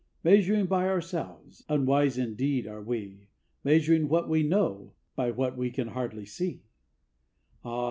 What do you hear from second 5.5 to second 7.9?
we can hardly see. Ah!